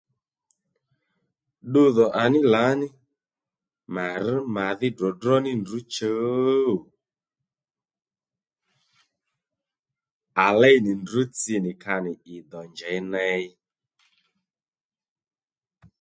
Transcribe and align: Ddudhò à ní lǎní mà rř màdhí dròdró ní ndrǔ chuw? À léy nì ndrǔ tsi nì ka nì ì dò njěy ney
Ddudhò 1.65 2.05
à 2.21 2.23
ní 2.31 2.39
lǎní 2.53 2.87
mà 3.93 4.05
rř 4.25 4.35
màdhí 4.55 4.87
dròdró 4.97 5.35
ní 5.45 5.51
ndrǔ 5.61 5.79
chuw? 5.95 6.69
À 10.45 10.47
léy 10.59 10.77
nì 10.85 10.91
ndrǔ 11.01 11.21
tsi 11.37 11.55
nì 11.63 11.71
ka 11.83 11.95
nì 12.05 12.11
ì 12.33 12.35
dò 12.49 12.61
njěy 12.71 12.99
ney 13.13 13.43